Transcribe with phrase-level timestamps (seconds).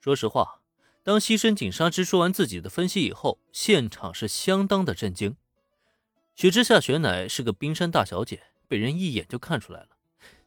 [0.00, 0.62] 说实话，
[1.02, 5.36] 当西深井纱织说完自己的分析以后，现场是相当的震惊。
[6.34, 9.88] 雪之下雪乃是个冰山大小姐，被人一眼就看出来了。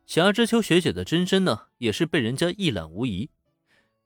[0.08, 3.29] 霞之秋学姐的真身呢，也是被人家一览无遗。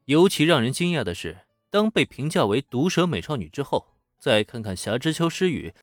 [0.03, 5.73] 尤其让人惊讶的是，当被评价为毒舌美少女之后，再看看霞之秋诗语，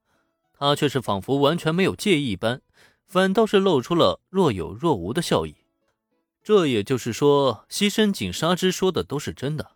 [0.53, 2.61] 她却是仿佛完全没有介意一般，
[3.07, 5.57] 反倒是露出了若有若无的笑意。
[6.45, 9.73] 这也就是说，西深井纱织说的都是真的。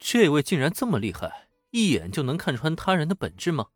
[0.00, 3.68] 这位竟然这么厉害，一眼就能看穿他人的本质吗？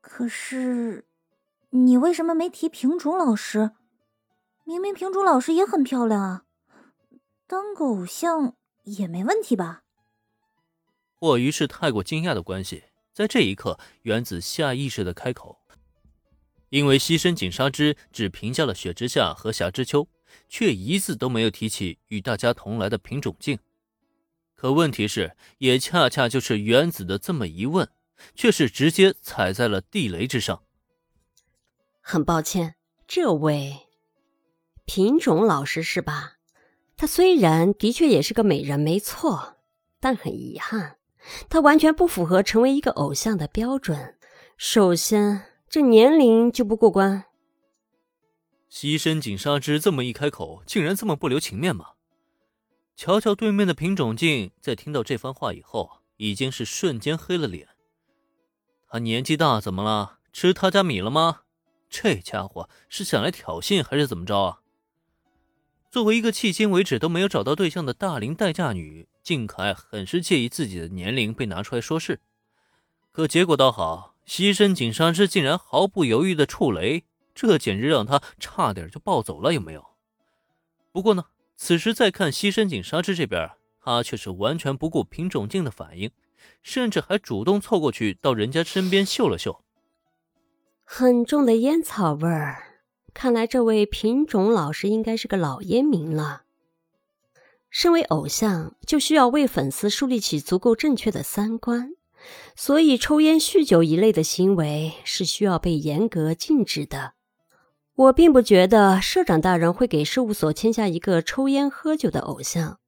[0.00, 1.04] 可是，
[1.70, 3.72] 你为什么没提平竹老师？
[4.64, 6.44] 明明平竹老师也很漂亮啊，
[7.46, 9.82] 当个偶像也没问题吧？
[11.14, 15.58] 或于是太过惊讶的关系，在这一刻，原子下意识的开口，
[16.70, 20.08] 因为西深井纱织只评价了雪之下和霞之秋。
[20.48, 23.58] 却一字都没有提起与大家同来的品种镜，
[24.54, 27.88] 可问题是，也恰恰就是原子的这么一问，
[28.34, 30.62] 却是直接踩在了地雷之上。
[32.00, 32.74] 很抱歉，
[33.06, 33.86] 这位
[34.84, 36.34] 品种老师是吧？
[36.96, 39.58] 她虽然的确也是个美人，没错，
[40.00, 40.96] 但很遗憾，
[41.48, 44.16] 她完全不符合成为一个偶像的标准。
[44.56, 47.26] 首先，这年龄就不过关。
[48.68, 51.92] 西深井纱织这么一开口，竟然这么不留情面吗？
[52.94, 57.68] 瞧瞧对面的品种镜，在听到这番话以后，已经是瞬间黑了脸。
[58.88, 60.18] 他年纪大怎么了？
[60.32, 61.42] 吃他家米了吗？
[61.88, 64.60] 这家伙是想来挑衅还是怎么着啊？
[65.90, 72.20] 作为一个迄今为止都没有找到对象的大龄待嫁女，静可爱很是介意自己的年龄被拿出来说事。
[73.10, 77.04] 可结果倒好，西深井纱织竟然毫不犹豫的触雷。
[77.40, 79.86] 这简直让他差点就暴走了，有没有？
[80.90, 86.10] 不过呢，此时再看西深井纱织这边，他却是完全不顾品种镜的反应，
[86.64, 89.62] 甚至还主动凑过去到人家身边嗅了嗅，
[90.82, 92.80] 很重的烟草味儿。
[93.14, 96.42] 看来这位品种老师应该是个老烟民了。
[97.70, 101.92] 身为偶像，就需要为粉丝树立起足够正确的三观，
[102.56, 107.14] 所以抽烟、酗酒一类的行为是需要被严格禁止的。
[107.98, 112.78] 我并不觉得社长大人会给事务所签下一个抽烟喝酒的偶像，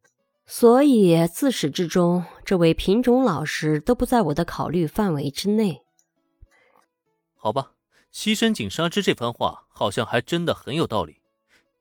[0.46, 5.82] 所以自始至终，这位品种老师都不在我的考虑范围之内。
[7.34, 7.72] 好吧，
[8.12, 11.20] 西深井纱织这番话好像还真的很有道理。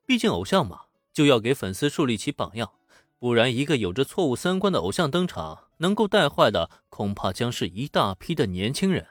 [0.04, 2.72] 毕竟偶像嘛，就要给粉丝树立起榜样，
[3.20, 9.06] 不然一个有着错误三观的偶像登场，能够带坏的恐怕将是一大批的年轻人。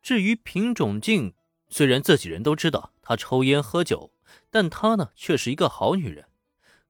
[0.00, 1.34] 至于品种镜，
[1.68, 4.12] 虽然自己人都知道她抽烟喝酒，
[4.50, 6.26] 但她呢却是一个好女人。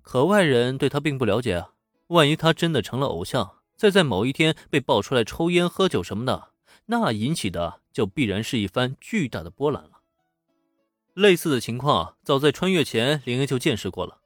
[0.03, 1.75] 可外人对她并不了解啊，
[2.09, 6.51] 万一她真的成了偶像，再在某一天被爆出来抽烟喝酒什么的，
[6.87, 10.01] 那引起的就必然是一番巨大的波澜了。
[11.15, 14.19] 类似的情况，早在穿越前，林恩就见识过了，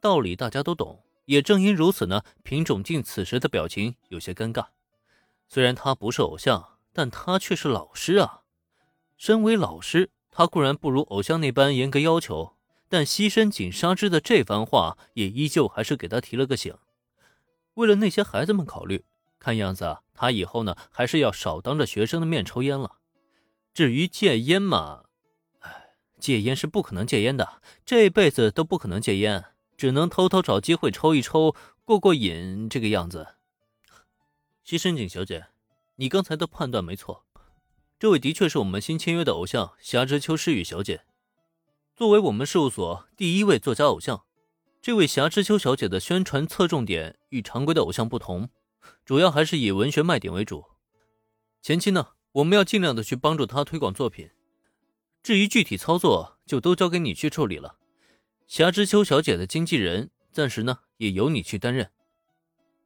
[0.00, 1.04] 道理大家都懂。
[1.26, 4.68] 也正因如此呢，品种镜此时的表情有些尴尬。
[5.46, 8.40] 虽然他不是偶像，但他却是老师啊。
[9.18, 12.56] 身为老师，他固然不如偶像那般严格要求，
[12.90, 16.76] 但西深井纱织的这番话也依旧还是给他提了个醒。
[17.72, 19.06] 为了那些孩子们考虑，
[19.38, 22.98] 看样子他以后呢还是要少当着学生的面抽烟了。
[23.72, 25.04] 至于戒烟嘛，
[25.60, 29.42] 哎，戒烟是不可能戒烟的，这辈子都不可能戒烟，
[29.78, 33.36] 只能偷偷找机会抽一抽，过过瘾这个样子。
[34.62, 35.46] 西深井小姐，
[35.94, 37.24] 你刚才的判断没错。
[38.06, 41.02] 这位的确是我们新签约的偶像霞之秋诗雨小姐。
[41.96, 44.26] 作为我们事务所第一位作家偶像，
[44.80, 48.48] 这位霞之秋小姐的宣传侧重点与常规的偶像不同，
[49.04, 50.66] 主要还是以文学卖点为主。
[51.60, 54.30] 前期呢，我们要尽量的去帮助她推广作品。
[55.24, 57.76] 至于具体操作，就都交给你去处理了。
[58.46, 61.90] 霞之秋小姐的经纪人暂时呢也由你去担任。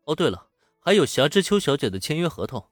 [0.04, 2.70] 哦，对了，还有霞之秋小姐的签约合同。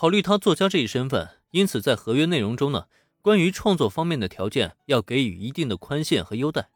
[0.00, 2.86] 考虑他作家这一身份，因此在合约内容中呢，
[3.20, 6.70] 关于创作方面的条件要给予一定的宽限和优待。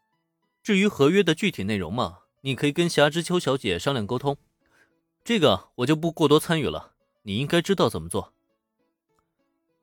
[0.62, 4.36] 至于合约的具体内容嘛，你可以跟霞之秋小姐商量沟通，
[5.24, 6.92] 这个我就不过多参与了。
[7.22, 8.34] 你应该知道怎么做。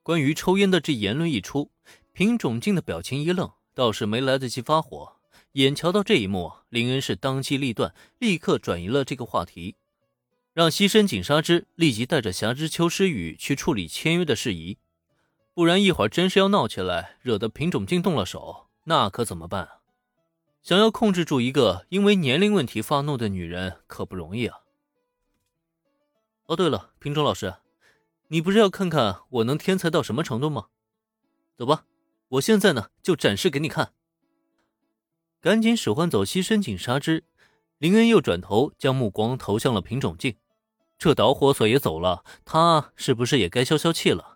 [0.03, 1.71] 关于抽烟的这言论一出，
[2.13, 5.13] 品种镜的表情一愣，倒是没来得及发火，
[5.53, 9.77] 眼瞧到这一幕，林恩是当机立断，立刻转移了这个话题。
[10.53, 14.77] 让西深井纱织立即带着霞之秋诗雨去处理签约的事宜，
[15.53, 19.77] 不然一会儿真是要闹起来，惹得品种镜动了手，那可怎么办啊？
[20.61, 24.59] 想要控制住一个因为年龄问题发怒的女人可不容易啊。
[26.47, 27.55] 哦，对了，品种老师，
[28.27, 30.67] 你不是要看看我能天才到什么程度吗？
[31.55, 31.85] 走吧，
[32.27, 33.93] 我现在呢就展示给你看。
[35.39, 37.23] 赶紧使唤走西深井纱织，
[37.77, 40.35] 林恩又转头将目光投向了品种镜。
[41.01, 44.30] 这导火索也走了，他是不是也该消消气了？